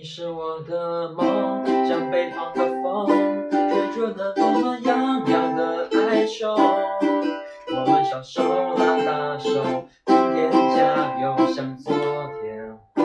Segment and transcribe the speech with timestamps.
[0.00, 3.08] 你是我的梦，像北方的风，
[3.50, 6.54] 吹着那暖暖洋洋的哀愁。
[6.54, 8.40] 我们小手
[8.76, 13.02] 拉大手，明天加油，向昨天挥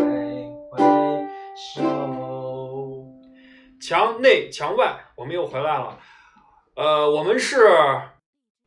[0.69, 0.83] 挥
[1.55, 1.81] 手。
[3.81, 5.97] 墙内墙外，我们又回来了。
[6.75, 7.57] 呃，我们是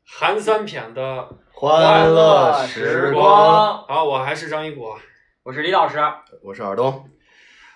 [0.04, 4.98] 韩三片的欢乐时光，好，我还是张一果。
[5.44, 6.00] 我是李老师，
[6.42, 7.08] 我是尔东。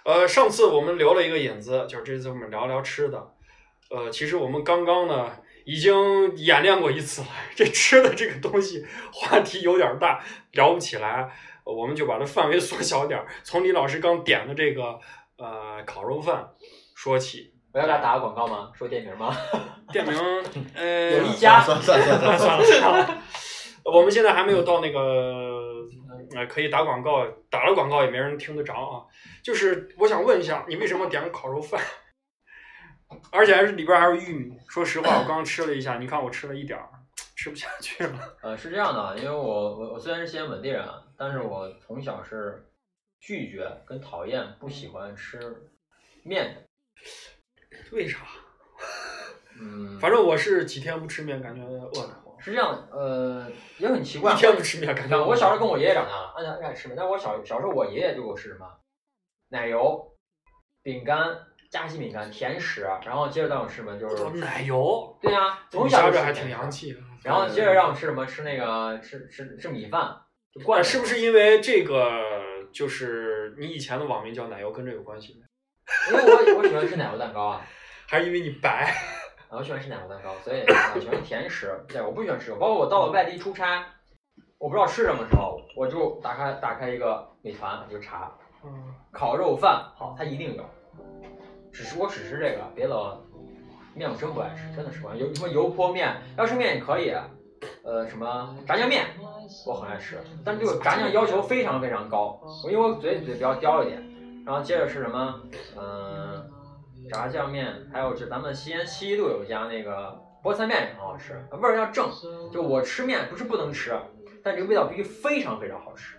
[0.05, 3.33] 呃，上次我们留了一个引子，就是这次我们聊聊吃的。
[3.91, 5.31] 呃，其实我们刚刚呢
[5.65, 11.31] 已经演练过一次了，这吃的这个东西话题有点大，聊不起来，
[11.65, 14.99] 呃我们就把它范围缩小点儿，从李老师刚点的这个
[15.37, 16.51] 呃烤肉饭
[16.95, 17.53] 说起。
[17.73, 18.73] 我要给他打个广告吗？
[18.77, 19.37] 说店名吗？
[19.93, 20.17] 店名
[20.75, 23.23] 呃有一家算算算了算了算了，
[23.85, 24.99] 我们现在还没有到那个
[26.35, 29.07] 呃可以打广告，打了广告也没人听得着啊。
[29.43, 31.81] 就是我想问一下，你为什么点个烤肉饭？
[33.33, 34.57] 而且还是里边还有玉米。
[34.69, 36.89] 说实话，我刚刚吃了一下，你看我吃了一点儿，
[37.37, 38.37] 吃不下去了。
[38.41, 42.71] 呃，是这样的，因为我我我虽然是西安本地人，啊，但是我从小是
[43.19, 45.41] 拒绝跟讨厌不喜欢吃
[46.23, 46.63] 面的。
[47.91, 48.19] 为啥？
[49.61, 52.30] 嗯，反正我是几天不吃面，感觉饿得慌。
[52.41, 53.47] 是这样，呃，
[53.79, 54.33] 也很奇怪。
[54.33, 58.67] 一天不吃面，感觉我小时候跟我爷爷长大，按爱爱吃面，但我小小时候我爷爷就给我吃什么
[59.49, 60.03] 奶油、
[60.83, 61.37] 饼干、
[61.71, 67.01] 夹心饼干、甜食，然后接着让我吃什么就是哦奶油，对呀、从小就还挺洋气的。
[67.23, 68.25] 然后接着让我吃什么？
[68.25, 70.17] 吃那个吃吃吃米饭，
[70.55, 72.09] 就灌呃是不是因为这个
[72.73, 75.47] 就是你以前的网名叫奶油跟这有关系吗？
[76.11, 77.67] 因为我我喜欢吃奶油蛋糕啊，
[78.09, 78.95] 还是因为你白？
[79.51, 81.85] 啊我喜欢吃奶油蛋糕，所以啊喜欢吃甜食。
[81.89, 83.85] 对，我不喜欢吃，包括我到了外地出差，
[84.59, 88.33] 我不知道吃什么时候，我就打开打开一个美团就查
[88.65, 88.71] 嗯，
[89.11, 90.65] 烤肉饭，好，它一定有。
[91.73, 93.21] 只是我只吃这个，别的
[93.95, 97.13] 面我真不爱吃，真的是不爱有什么油泼面，要吃面也可以，
[97.83, 99.07] 呃，什么炸酱面
[99.67, 104.01] 我很爱吃，但是这个炸酱要求非常非常高，我因为我嘴嘴比较刁一点，
[104.47, 105.41] 然后接着是什么，
[105.77, 106.30] 嗯、
[107.11, 112.11] 炸酱面，还有是咱们西安西一路有一家那个菠菜面也很好吃，味儿要正，
[112.53, 113.99] 就我吃面不是不能吃，
[114.43, 116.17] 但这个味道必须非常非常好吃，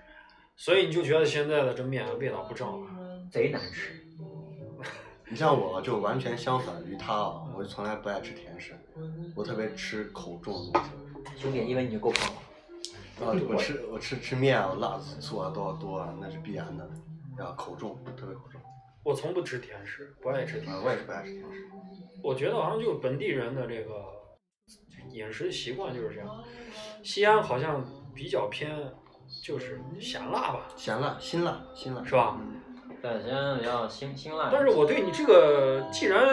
[0.56, 2.88] 所以你就觉得现在的这面味道不正了？
[3.31, 3.94] 贼难吃。
[5.29, 8.73] 你像我就完全相反于他啊，我从来不爱吃甜食，
[9.34, 11.41] 我特别吃口重的东西。
[11.41, 12.41] 兄弟，因为你就够胖了。
[13.25, 16.90] 啊，我吃我吃吃面啊，辣子醋啊都要多啊，那是必然的。
[17.38, 18.59] 然后口重，特别口重。
[19.03, 21.67] 我从不吃甜食，不爱吃甜我也是不爱吃甜食。
[22.23, 24.03] 我觉得好像就是本地人的这个
[25.12, 26.44] 饮食习惯就是这样。
[27.03, 28.69] 西安好像比较偏
[29.44, 32.38] 就是咸辣吧，咸辣、辛辣、辛辣是吧？
[32.40, 32.61] 嗯
[33.01, 34.50] 对，先比较辛辛辣。
[34.51, 36.23] 但是我对你这个既然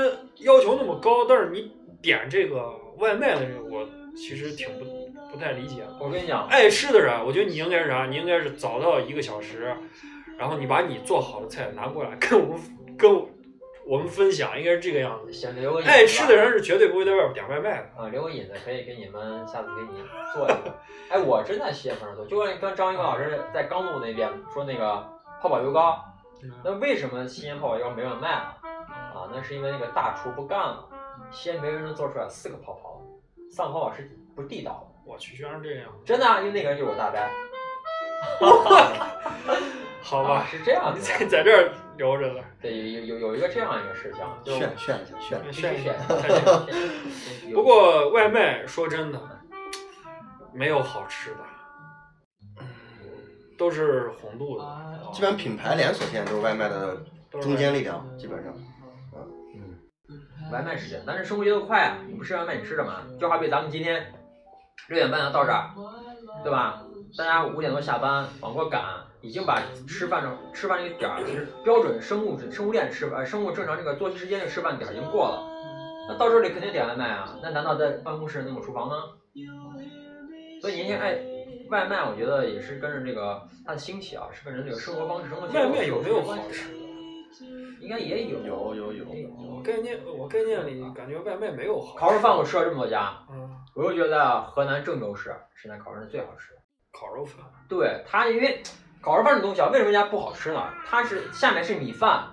[0.41, 4.85] 要求那么高，但是你点这个外卖的人，我其实挺不
[5.31, 5.83] 不太理解。
[5.99, 8.05] 我跟你讲，爱吃的人，我觉得你应该是啥？
[8.05, 9.75] 你应该是早到一个小时，
[10.39, 13.11] 然后你把你做好的菜拿过来跟我们跟
[13.85, 15.33] 我们分享，应该是这个样子。
[15.33, 18.03] 先留个引爱吃的人是绝对不会在外边点外卖的。
[18.03, 20.75] 啊，留个引子可以给你们下次给你做一个。
[21.11, 25.05] 哎，我真在西安非常多，就跟跟张一凡老师在刚路那边说那个
[25.41, 26.05] 泡泡油糕，
[26.63, 28.57] 那为什么西安泡泡油糕没人卖了？
[28.89, 30.87] 啊，那是因为那个大厨不干了，
[31.31, 33.03] 西安没人能做出来四个泡泡，
[33.51, 34.99] 三个泡泡是不地道的。
[35.11, 37.19] 我去，居然是这样，真的啊、因为那个人就是我大伯。
[40.03, 40.47] 好啊吧？
[40.51, 41.01] 是这样的。
[41.01, 45.53] 在在这儿留着呢，对，有有有一个这样一个事情，就炫炫一下，炫。
[45.53, 47.55] 炫一炫下炫炫一下。
[47.55, 49.21] 不过外卖说真的，
[50.53, 52.65] 没有好吃的，
[53.59, 54.65] 都是红肚子，
[55.13, 56.97] 基本上品牌连锁店都是外卖的
[57.31, 58.53] 中坚力量，基本上。
[58.55, 58.65] 嗯
[60.51, 62.91] 外卖是这样，但是生活节奏快啊，你不吃外卖你吃什么？
[63.21, 64.15] 就好比咱们今天
[64.89, 65.69] 六点半要到这儿，
[66.43, 66.83] 对吧？
[67.17, 68.83] 大家五点多下班，往过赶，
[69.21, 75.49] 已经把吃饭的吃饭这个点儿，就是标准生物生物链吃呃生物正常这个作息时间的吃饭点儿已经过了。
[76.09, 78.97] 那到这里肯定点外卖啊，那难道在办公室能有厨房吗？
[80.61, 81.19] 所以年轻人爱
[81.71, 86.75] 外卖，我觉得也是跟着这个它的兴起啊，是跟着这个生活方式、生活节奏外卖有没有关系好吃？
[87.81, 89.05] 应该也有，有有有
[89.39, 91.99] 我概念我概念里感觉外卖没有好吃。
[91.99, 96.58] 烤肉饭我吃了这么多家，嗯，我就觉得河南郑州市现在烤肉是最好吃的。
[96.93, 97.37] 烤肉饭，
[97.69, 98.63] 对它，因为
[99.01, 100.69] 烤肉饭这东西啊，为什么人家不好吃呢？
[100.87, 102.29] 它是下面是米饭，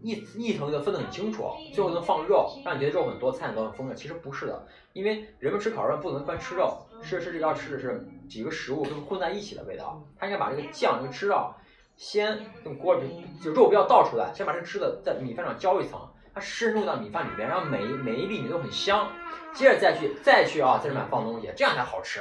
[0.00, 3.96] 一一层一层分得很清楚，最后能放肉，让你觉得肉很多，菜很多很丰盛。
[3.96, 10.02] 其实不是的，因为人们吃烤肉饭不能光吃肉，吃是这要吃的是几个食物跟混在一起的味道。
[10.18, 11.54] 它应该把这个酱、这个汁啊
[11.96, 15.98] 先用锅里就肉不要倒出来，先把这个吃的在米饭上浇一层，
[16.34, 19.08] 它深入到米饭里面，让每一每一粒米都很香。
[19.54, 22.20] 接着再去再去啊，在这面放东西，这样才好吃。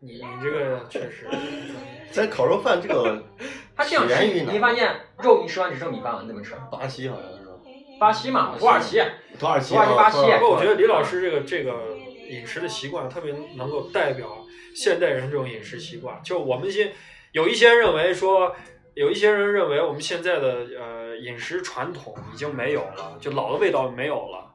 [0.00, 1.26] 你你这个确实，
[2.12, 3.22] 咱烤肉饭这个
[3.76, 6.54] 它这样吃，起源于哪你发现肉你吃完只剩米饭了，你怎么吃？
[6.70, 7.52] 巴西好像是吧，
[7.98, 8.98] 巴西嘛，土耳其，
[9.38, 11.96] 土耳其土耳其啊巴西不过我觉得李老师这个这个
[12.30, 16.20] 饮食的习惯特别能够代表现代人这种饮食习惯。
[16.22, 16.92] 就我们先
[17.32, 18.54] 有一些人认为说，
[18.94, 24.52] 有一些人认为我们现在的呃饮食传统已经没有了，就老的味道没有了。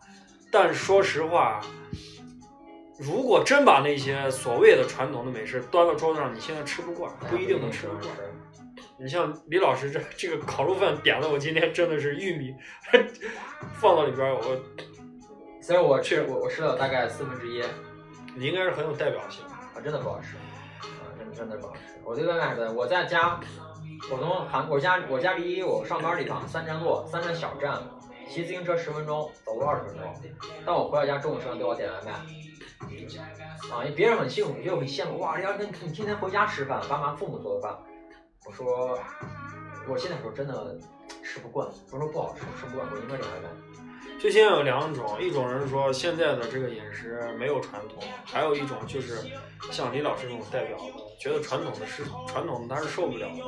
[0.51, 1.59] 但说实话，
[2.99, 8.09] 如果真把那些所谓的传统的美食端到桌子上，你现在吃不惯，不一定能吃得惯。
[8.97, 12.55] 你像李老师这这个烤肉饭点的，我今天真的是玉米
[13.73, 14.59] 放到里边儿，我
[15.61, 17.63] 虽然我吃我我吃了大概四分之一，
[18.35, 19.43] 你应该是很有代表性。
[19.45, 20.35] 啊，真的不好吃，
[20.87, 21.79] 啊，真真的不好吃。
[22.05, 23.39] 我对外卖的，我在家，
[24.11, 27.81] 我从韩我家我家离我上班地方三站路，三站小站，
[28.29, 30.13] 骑自行车十分钟，走路二十分钟。
[30.63, 32.11] 但我回到家中午吃饭给我点外卖，
[33.71, 37.77] 啊，别人很幸福，觉得我很羡慕，哇，李阳你你天天回家吃饭，爸妈父母做的饭。
[38.45, 38.99] 我说，
[39.87, 40.77] 我现在说真的
[41.23, 43.49] 吃不惯，不是说不好吃，吃不惯，我应该点外卖。
[44.19, 49.17] 就现在有两种，一种人说现在的这个饮食没有传统，还有一种就是
[49.71, 50.83] 像李老师这种代表的，
[51.19, 53.43] 觉得传统的是传统的他是受不了的，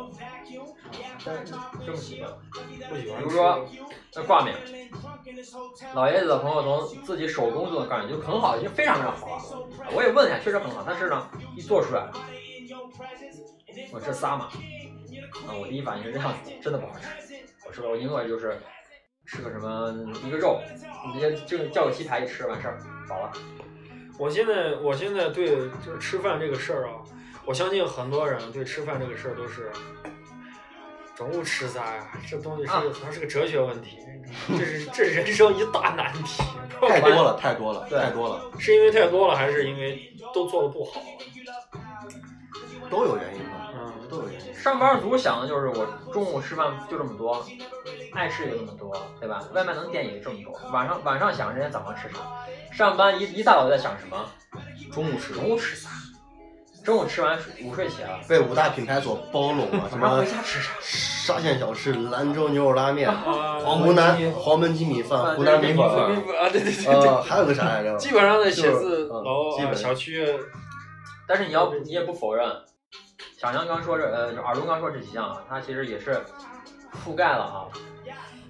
[1.24, 2.32] 但是真不喜欢。
[2.90, 3.18] 不喜欢吃。
[3.18, 3.66] 比如说
[4.16, 4.56] 那挂面，
[5.94, 9.68] 老爷子的朋友从自己手工做的挂面就很好，已经非常非常好了。
[9.94, 12.10] 我也问一下，确实很好，但是呢，一做出来，
[13.92, 14.46] 我这仨嘛，
[15.48, 17.08] 啊，我第一反应是这样子，真的不好吃。
[17.68, 18.58] 我说我宁可就是
[19.26, 19.94] 吃个什么
[20.26, 20.62] 一个肉，
[21.08, 22.78] 你直接就叫个鸡排一吃完事儿，
[23.10, 23.32] 饱了。
[24.18, 25.50] 我现在我现在对
[25.86, 27.04] 就是吃饭这个事儿啊，
[27.46, 29.72] 我相信很多人对吃饭这个事儿都是。
[31.16, 32.12] 中午吃啥呀？
[32.30, 34.00] 这东西是、啊它是个哲学问题，
[34.50, 36.44] 这是这是人生一大难题。
[36.82, 41.02] 太多了，太多了，对太多了，是因为太多了，还是因为都做的不好？
[42.90, 44.54] 都有原因吧，嗯，都有原因。
[44.54, 47.46] 上班族想的就是我中午吃饭就这么多，
[48.14, 49.42] 爱吃也就这么多，对吧？
[49.54, 50.70] 外卖能点也就这么多。
[50.72, 52.20] 晚上晚上想人家早上吃啥，
[52.74, 54.30] 上班一一大早在想什么？
[54.92, 55.90] 中午吃中午吃啥？
[56.86, 60.72] 中午吃完午睡起来了，被五大品牌所包拢了，什么回家吃啥？
[60.80, 67.98] 沙县小吃、兰州牛肉拉面、啊湖南黄焖鸡米饭、湖南米粉啊对对对对，呃，还有个啥来着？
[67.98, 70.24] 基本上在写字就是嗯楼啊基本小区，
[71.28, 72.48] 但是你要你也不否认，
[73.42, 76.22] 小杨刚说这呃耳东刚说这几项啊，它其实也是
[77.04, 77.66] 覆盖了啊，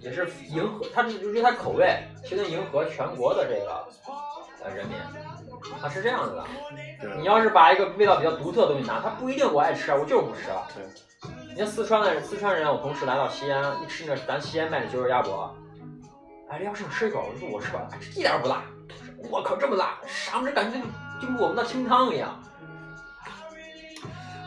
[0.02, 3.86] 也是迎合，它就是它口味其实迎合全国的这个
[4.66, 4.98] 呃人民，
[5.82, 6.46] 它是这样子的。
[7.18, 10.68] 你要是把一个味道比较独特的东西拿，它不一定我爱吃啊，我就是不吃啊。
[10.76, 10.84] 对。
[11.50, 15.56] 你像四川的人，四川人，我同事来到西安，一吃那咱西安卖的酒肉鸭脖，
[16.50, 18.64] 哎，李老师你吃一口，我说我吃吧，哎这一点不辣。
[19.30, 20.54] 我靠，这么辣，啥味儿？
[20.54, 20.80] 感觉
[21.22, 22.38] 就跟我们的清汤一样。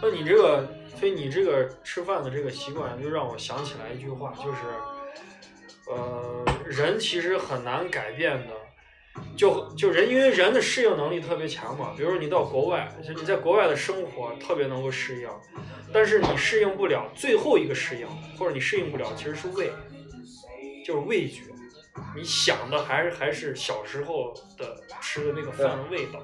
[0.00, 0.65] 那你这个，
[0.97, 4.59] 所以你这个吃饭的这个习惯，就让我想起来一句话，就是，
[5.91, 8.55] 呃，人其实很难改变的。
[9.38, 11.94] 就就人，因为人的适应能力特别强嘛。
[11.96, 15.29] 比如说你到国外，就你在国外的生活特别能够适应，
[15.93, 18.06] 但是你适应不了最后一个适应，
[18.37, 19.70] 或者你适应不了，其实是味，
[20.84, 21.43] 就是味觉。
[22.17, 26.20] 你想的还是还是小时候的吃的那个饭的味道。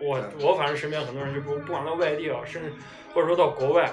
[0.00, 2.72] 我我反正身边很多人就不不管到外地啊，甚至
[3.12, 3.92] 或者说到国外，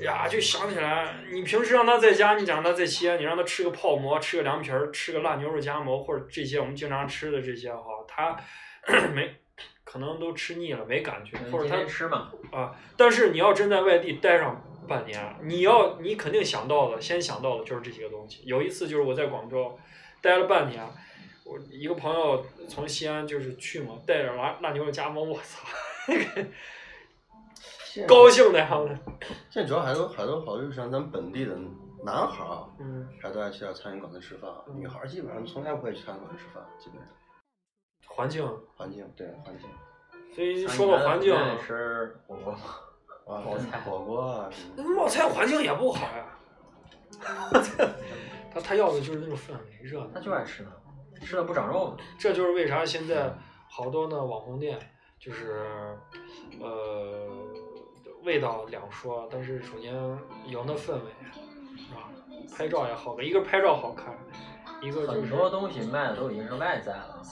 [0.00, 8.36] 呀，就想起来，你平时让他在家，你讲他在西安，你让他吃个泡馍，吃个凉皮儿，吃个辣牛肉夹馍，或者这些我们经常吃的这些哈，他
[9.14, 9.36] 没
[9.84, 18.42] 可能都吃腻了，没感觉，或者他吃嘛，啊，但是你要真在外地待上半年，你要你肯定想到的，先想到的就是这几个东西。
[18.44, 19.78] 有一次就是我在广州
[20.20, 20.84] 待了半年，
[21.44, 25.68] 我一个朋友从西安就是去嘛，带着辣辣牛肉夹馍，我操，
[28.06, 28.98] 高兴的样子。
[29.50, 31.56] 现在主要还都还都好，就是像咱们本地的
[32.04, 37.08] 男孩儿啊，嗯，还都爱去点餐饮馆子吃饭，女孩儿基本上从来不会去餐饮馆子吃饭，基本上
[38.06, 38.46] 环境，
[38.76, 39.68] 环境对环境
[40.34, 42.56] 所以说到环境，爱吃火锅
[43.26, 44.82] 冒菜火锅啊什么的。
[44.82, 46.26] 那冒菜环境也不好呀。
[48.52, 50.20] 他他要的就是那种氛围热闹他。
[50.20, 50.72] 就爱吃呢，
[51.22, 52.04] 吃了不长肉呢。
[52.18, 53.32] 这就是为啥现在
[53.70, 54.78] 好多呢网红店
[55.18, 55.96] 就是
[56.60, 57.53] 呃
[58.24, 59.92] 味道两说，但是首先
[60.46, 61.10] 有那氛围，
[61.76, 62.08] 是吧？
[62.56, 64.14] 拍照也好看，一个拍照好看，
[64.80, 67.22] 一个就很是多东西卖的都已经是外在了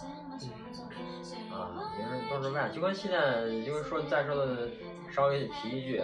[1.51, 4.69] 嗯啊，已经是都是外，就跟现在就是说再说的
[5.11, 6.03] 稍微提一句，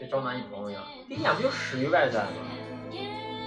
[0.00, 2.30] 就交男女朋友一样，第一眼不就始于外在吗？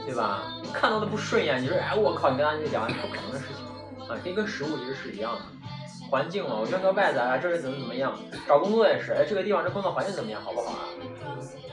[0.06, 0.53] 对吧？
[0.74, 3.65] 看到的不顺眼，你说哎我靠，你跟他就讲不可能的事情
[4.08, 5.41] 啊，这跟食物其实是一样的。
[6.12, 8.13] 环境了，我觉得和外在啊，这里怎么怎么样，
[8.46, 10.80] 找工作也是，哎，这个地方这工作环境怎么样，好不好啊？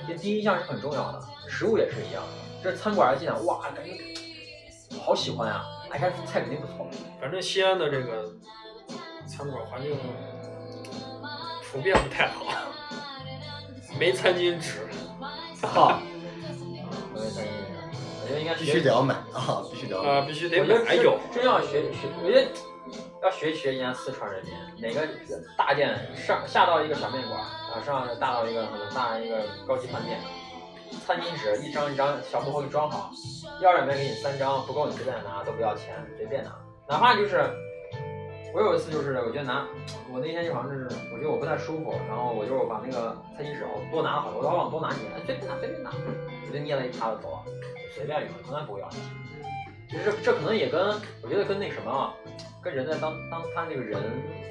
[0.06, 2.28] 这第一印象是很重要的，食物也是一样的。
[2.62, 3.98] 这餐馆一进来，哇，感觉
[5.00, 6.88] 好喜欢呀、哎，这菜肯定不错。
[7.20, 8.32] 反正西安的这个
[9.26, 9.96] 餐馆环境
[11.72, 12.44] 普遍不太好，
[13.98, 14.86] 没餐巾纸。
[15.66, 16.00] 好，
[17.12, 17.80] 我也相信这个，
[18.22, 20.26] 我觉得应该必须得要买啊，必须得要啊，买。
[20.28, 21.18] 必须得我觉得买有。
[21.34, 22.48] 真要学学，我觉得
[23.22, 25.06] 要学学人家四川人民，哪个
[25.56, 30.18] 大店上下到一个小面馆，啊上大到一个很大一个高级饭店，
[31.06, 33.10] 餐巾纸一张一张小木盒给装好，
[33.60, 36.50] 要两边给你三张，不够你随便拿，都不要钱，随便拿，
[36.88, 37.44] 哪怕就是。
[38.54, 39.68] 我有一次就是，我觉得拿
[40.10, 47.44] 我那天就好像是，我觉得我不太舒服，然后我就把那个餐巾纸我多拿了好多，我老往多拿几，随便拿随便拿，我就捏了一沓子走了，
[47.94, 49.00] 随便用，从来不会要钱。
[49.90, 52.12] 其实这这可能也跟我觉得跟那什么啊，
[52.62, 53.98] 跟人在当当他这个人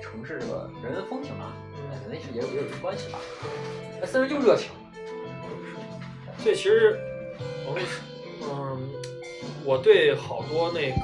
[0.01, 1.53] 城市这个人文风情啊，
[1.91, 3.19] 哎肯定是也有也有关系吧。
[4.01, 4.71] 那四人就热情，
[6.39, 6.99] 所以其实
[7.67, 8.01] 我们是，
[8.41, 8.89] 嗯，
[9.63, 10.95] 我对好多那个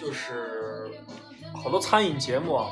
[0.00, 0.90] 就是
[1.54, 2.70] 好多餐饮节目啊，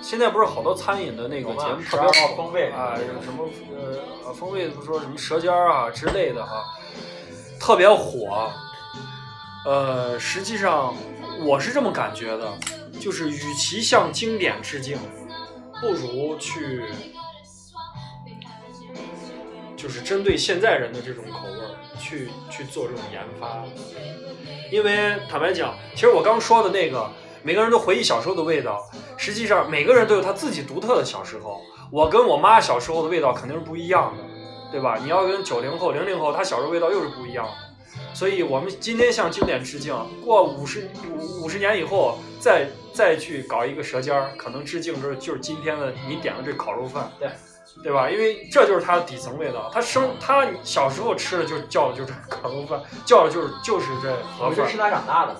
[0.00, 3.48] 现在不是好多餐饮的那个节目特别12号火风味啊，有什么
[4.24, 6.64] 呃风味不说什么舌尖啊之类的哈、
[7.60, 8.50] 特别火。
[9.66, 10.96] 呃，实际上
[11.44, 12.50] 我是这么感觉的，
[12.98, 14.98] 就是与其向经典致敬，
[15.80, 16.82] 不如去
[19.76, 23.62] 就是针对现在人的这种口味儿去去做这种研发。
[24.72, 27.10] 因为坦白讲，其实我刚说的那个，
[27.42, 28.88] 每个人都回忆小时候的味道，
[29.18, 31.60] 实际上每个人都有他自己独特的小时候。
[31.92, 34.22] 我跟我妈小时候的味道肯定是不一样的，
[34.70, 34.98] 对吧？
[35.02, 37.52] 你要跟九零后、零零后，他小时候味道又是不一样的。
[38.14, 47.30] 所以我们今天向经典致敬，过五十五五十年以后再再去搞一个舌尖儿，可能致敬就是就是今天的你点的这烤肉饭，对
[47.82, 48.10] 对吧？
[48.10, 55.36] 因为这就是它的底层味道，他生他小时候吃的就叫的就是烤肉饭，叫的就是就是这盒饭我是，吃它长大的。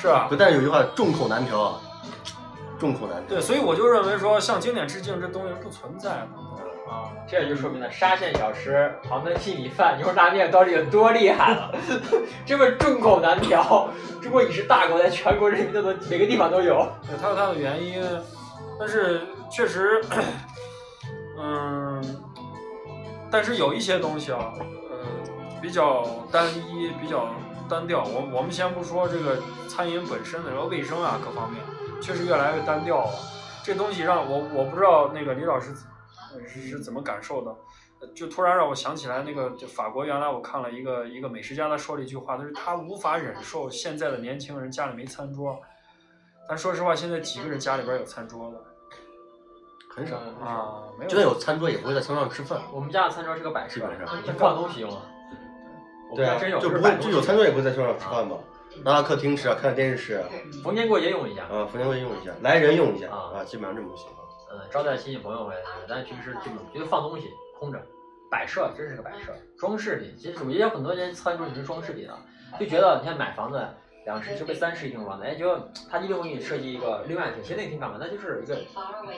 [0.00, 0.26] 是吧？
[0.28, 1.80] 不但有句话众口难调啊，
[2.78, 3.36] 众口难调。
[3.36, 6.28] 对，所以我就认为说向经典致敬这东西不存在的
[6.90, 7.06] 啊。
[7.26, 11.72] 这也就说明了沙县小吃、黄焖细米饭、牛肉拉面到底有多厉害了，
[12.44, 13.88] 这么众口难调。
[14.20, 16.86] 中国已是大国，在全国人民都能每个地方都有。
[17.06, 18.02] 对，它有它的原因，
[18.78, 20.02] 但是确实，
[21.38, 22.02] 嗯，
[23.30, 25.06] 但是有一些东西啊，呃，
[25.62, 27.28] 比较单一，比较
[27.68, 28.02] 单调。
[28.04, 31.62] 我我们先不说这个餐饮本身的，然后卫生啊各方面，
[32.02, 33.12] 确实越来越单调了。
[33.62, 35.72] 这东西让我我不知道那个李老师
[36.46, 37.50] 是是怎么感受的，
[38.00, 45.60] 呃就突然让我想起来那个就法国原来我看了一个一个美食家他说了一句话，他说他无法忍受现在的年轻人家里没餐桌。
[46.48, 48.60] 但说实话，现在几个人家里边有餐桌的
[49.94, 50.82] 很少，啊？
[50.98, 51.08] 没有。
[51.08, 52.60] 就算有餐桌，也不会在餐桌上吃饭。
[52.72, 54.96] 我们家的餐桌是个摆设，基本上就放东西用的。
[56.10, 58.36] 我们对啊，真有，就不会就有餐桌也不会在桌上吃饭吧，
[58.84, 60.26] 拿到客厅吃啊，看电视吃啊，
[60.64, 61.44] 逢年过节用一下。
[61.44, 63.96] 啊，逢年过节用一下，来人用一下啊啊，基本上这么个
[64.50, 64.66] 情况。
[64.66, 67.28] 嗯，招待亲戚朋友回来，但平时基本觉得放东西
[67.58, 67.80] 空着，
[68.30, 70.14] 摆设真是个摆设，装饰品。
[70.16, 72.18] 其实我觉得有很多人餐桌只是装饰品啊，
[72.58, 73.64] 就觉得你看买房子
[74.06, 77.96] 两室是不是三室一厅房子，哎，觉得他一定会给你设计一个另外一厅，其实那厅干嘛？
[78.00, 78.58] 那就是一个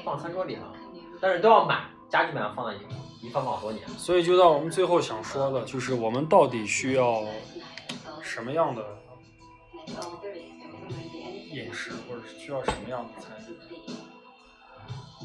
[0.04, 0.72] 放餐桌地方，
[1.20, 3.88] 但是都要买，家具买放在一一放放好多年。
[3.90, 7.24] 所以就到我们最后想说的，就是我们到底需要
[8.20, 8.84] 什么样的
[11.52, 13.56] 饮食，或者是需要什么样的餐饮？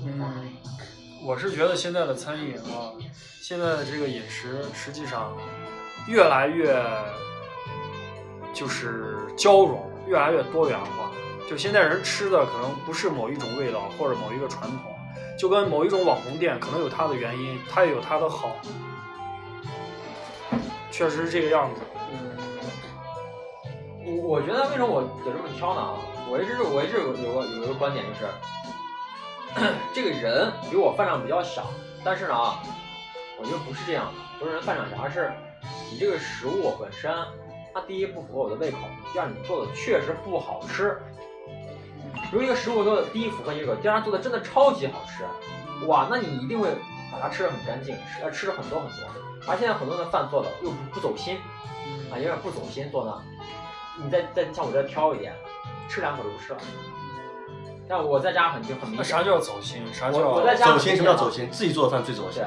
[0.06, 0.54] 嗯，
[1.26, 2.94] 我是觉得现在的餐饮啊，
[3.42, 5.36] 现在的这个饮食实际上
[6.08, 6.80] 越来越
[8.54, 11.12] 就是交融，越来越多元化。
[11.50, 14.94] 就现在人吃的可能不是某一种味道或者某一个传统，
[15.38, 18.58] 就跟某一种网红店可能有它的原因，它也有它的好，
[20.92, 21.82] 确实是这个样子。
[22.12, 22.38] 嗯，
[24.06, 25.94] 我我觉得为什么我得这么挑呢？
[26.30, 28.28] 我一直我一直有有个有一个观点就是，
[29.94, 31.68] 这个人比我饭量比较小，
[32.04, 32.36] 但是呢，
[33.40, 35.32] 我觉得不是这样的，不是人饭量小，而是
[35.92, 37.12] 你这个食物本身，
[37.74, 38.78] 它第一不符合我的胃口，
[39.12, 40.98] 第二你做的确实不好吃。
[42.32, 45.26] 如果一个食物做的第一符合你胃口，第二做的真的超级好吃，
[45.88, 46.70] 哇，那你一定会
[47.12, 49.08] 把它吃的很干净，吃呃吃了很多很多。
[49.48, 51.38] 而现在很多的饭做的又不不走心，
[52.12, 53.22] 啊，有点不走心做的，
[54.04, 55.34] 你再再像我这挑一点，
[55.90, 56.60] 吃两口就不吃了。
[57.90, 59.82] 但我在家很就很明啥叫走心？
[59.94, 61.50] 啥叫我我在家走心什么叫走心？
[61.50, 62.44] 自己做的饭最走心。，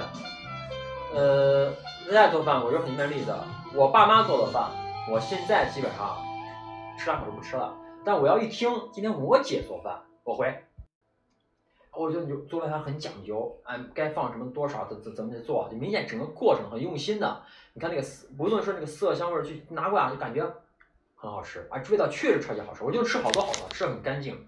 [1.14, 1.72] 呃，
[2.06, 3.34] 在家做饭，我就很简单例子，
[3.74, 4.70] 我爸妈做的饭，
[5.10, 6.18] 我现在基本上
[6.98, 7.74] 吃两口就不吃了。
[8.04, 10.64] 但我要一听今天我姐做饭，我回，
[11.92, 17.42] 我觉得就做饭很讲究，按该放什么多少怎怎怎么去做，就明显整个过程很用心的。
[17.72, 20.42] 你看那个色，不论说那个色香味儿，去拿过来就感觉
[21.14, 24.38] 很好吃，啊，味道确实超级好吃，我就吃好多好多，吃的很干净。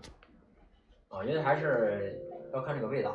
[1.13, 2.19] 啊，因为还是
[2.53, 3.15] 要看这个味道，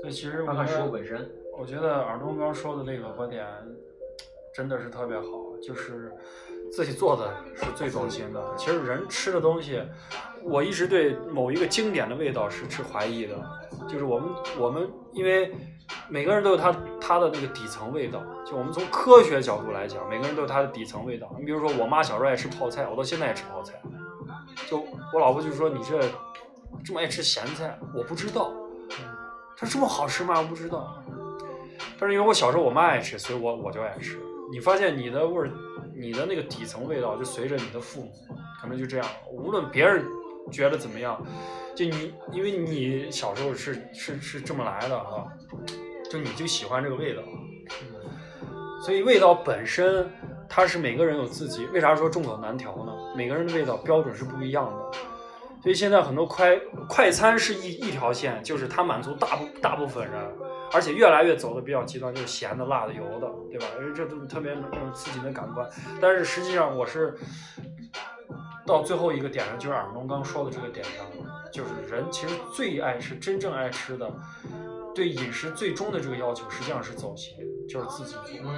[0.00, 1.28] 所以其实我要看食觉得，物本身。
[1.58, 3.44] 我觉得尔东刚说的那个观点
[4.54, 5.26] 真的是特别好，
[5.62, 6.10] 就是
[6.72, 8.42] 自己做的是最走心的。
[8.56, 9.82] 其实人吃的东西，
[10.42, 13.36] 我一直对某一个经典的味道是持怀疑的，
[13.86, 15.52] 就是我们我们因为
[16.08, 21.30] 每个人都有他他的那个底层味道，就我们从科学角度来讲，每个人都有他的底层味道。
[21.38, 23.74] 你比如说，我妈小时候爱吃泡菜，我到现在也吃泡菜。
[24.68, 26.00] 就我老婆就说你这
[26.84, 28.52] 这么爱吃咸菜，我不知道。
[29.56, 30.38] 她说这么好吃吗？
[30.40, 31.02] 我不知道。
[31.98, 34.18] 但是因为我小时候我妈爱吃，所以我我就爱吃。
[34.50, 35.50] 你发现你的味儿，
[35.94, 38.12] 你的那个底层味道就随着你的父母，
[38.60, 39.06] 可能就这样。
[39.30, 40.04] 无论别人
[40.50, 41.22] 觉得怎么样，
[41.74, 45.26] 就你因为你小时候是是是这么来的哈，
[46.10, 47.22] 就你就喜欢这个味道。
[48.82, 50.10] 所以味道本身，
[50.50, 51.64] 它是每个人有自己。
[51.66, 52.92] 为啥说众口难调呢？
[53.16, 54.98] 每个人的味道标准是不一样的。
[55.62, 60.20] 所以现在很多快快餐是一一条线，就是它满足大部大部分人，
[60.72, 63.66] 而且越来越走的比较极端，就是咸的、辣的、油的，对吧？
[63.78, 65.68] 因为这都特别能刺激的感官。
[66.00, 67.14] 但是实际上，我是
[68.66, 71.04] 到最后一个点上，就是耳东刚说的这个点上，
[71.52, 74.10] 就是人其实最爱吃、真正爱吃的，
[74.94, 77.36] 对饮食最终的这个要求，实际上是走心，
[77.68, 78.50] 就是自己做。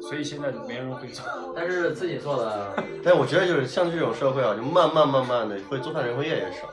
[0.00, 1.24] 所以现在没人会做。
[1.54, 2.74] 但是自己做的，
[3.04, 6.68] 但我觉得就是像这种社会啊，就慢慢慢慢的会做饭的人会越来越少，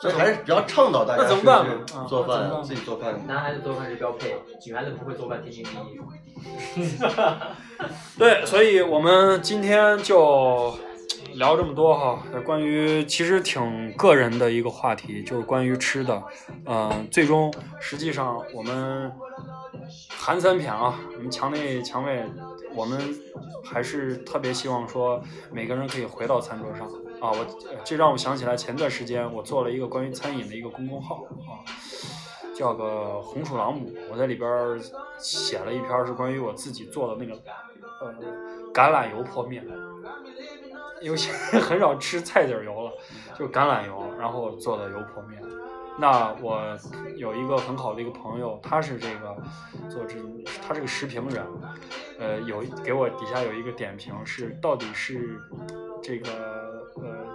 [0.00, 3.18] 所以还是比较倡导大家那怎么办是啊做饭自己做饭。
[3.26, 4.36] 男孩子做饭是标配，
[4.66, 5.98] 女孩子不会做饭天经地义。
[8.18, 10.72] 对，所以我们今天就
[11.34, 16.22] 聊这么多哈，关于其实挺个人的一个话题，就是关于吃的。
[16.66, 19.10] 嗯、最终实际上我们
[20.08, 22.26] 韩三片啊，我们墙内墙外，
[22.74, 22.98] 我们
[23.64, 26.86] 还是特别希望说每个人可以回到餐桌上
[27.20, 27.32] 啊。
[27.32, 27.46] 我
[27.84, 31.64] 这让我想起来前段时间我做了一个关于餐饮的一个公众号啊。
[32.54, 34.50] 叫个红薯朗姆，我在里边
[35.16, 37.40] 写了一篇是关于我自己做的那个
[38.00, 38.12] 呃
[38.74, 39.64] 橄榄油泼面，
[41.00, 42.90] 因为现在很少吃菜籽油了，
[43.38, 45.40] 就橄榄油，然后做的油泼面。
[46.00, 46.78] 那我
[47.16, 49.36] 有一个很好的一个朋友，他是这个
[49.90, 50.16] 做这，
[50.62, 51.44] 他是个食评人，
[52.18, 55.40] 呃，有给我底下有一个点评是到底是
[56.00, 57.26] 这个呃，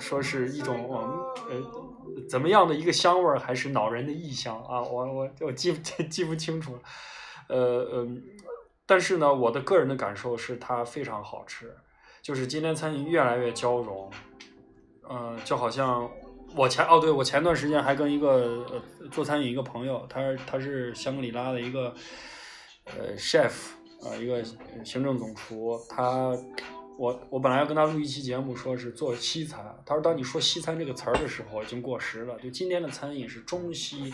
[0.00, 1.10] 说是一种我们
[1.50, 4.82] 呃怎么样的一个香味儿，还是恼人的异香啊？
[4.82, 5.72] 我我我记
[6.10, 6.80] 记不清楚了，
[7.48, 8.22] 呃嗯，
[8.86, 11.76] 但是呢，我的个人的感受是它非常好吃，
[12.20, 14.10] 就是今天餐饮越来越交融，
[15.08, 16.10] 嗯、就好像
[16.54, 21.94] 我前哦，对我前段时间还跟一个呃做餐饮一个朋友，他他是香格里拉的一个
[22.86, 23.52] 呃 chef
[24.02, 24.42] 啊、一个
[24.84, 26.36] 行政总厨，他
[26.98, 34.12] 我我本来要跟他录一期节目，说是做西餐，他说当你说西餐这个词儿的时候已经过时了，就今天的餐饮是中西。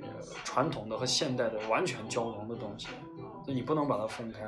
[0.00, 2.86] 呃，传统的和现代的完全交融的东西，
[3.52, 4.40] 你不能把它分开。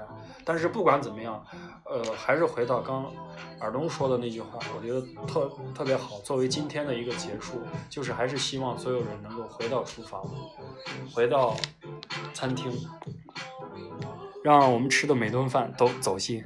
[0.44, 1.44] 但是不管怎么样，
[1.84, 3.12] 呃，还是回到刚
[3.60, 6.18] 尔东说的那句话，我觉得特特别好。
[6.20, 10.24] 作为今天的一个结束，就是还是希望所有人能够回到厨房，
[11.12, 11.56] 回到
[12.32, 12.72] 餐厅，
[14.42, 16.44] 让我们吃的每顿饭都走心。